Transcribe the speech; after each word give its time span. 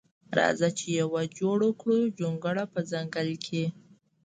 راځه 0.37 0.69
چې 0.77 0.85
یوه 1.01 1.21
جوړه 1.39 1.69
کړو 1.81 1.99
جونګړه 2.19 2.63
په 2.73 2.79
ځنګل 2.91 3.29
کښې 3.43 3.65